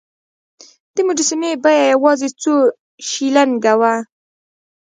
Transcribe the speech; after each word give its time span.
د 0.95 0.97
مجسمې 1.07 1.51
بیه 1.63 1.83
یوازې 1.93 2.29
څو 2.41 2.53
شیلینګه 3.07 3.73
وه. 3.79 3.93